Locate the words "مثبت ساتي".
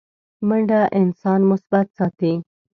1.51-2.31